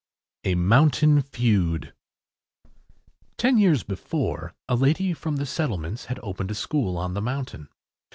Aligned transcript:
A 0.45 0.55
MOUNTAIN 0.55 1.21
FEUD 1.21 1.93
Ten 3.37 3.59
years 3.59 3.83
before 3.83 4.51
a 4.67 4.73
lady 4.75 5.13
from 5.13 5.35
the 5.35 5.45
settlements 5.45 6.05
had 6.05 6.17
opened 6.23 6.49
a 6.49 6.55
school 6.55 6.97
on 6.97 7.13
the 7.13 7.21
mountain. 7.21 7.69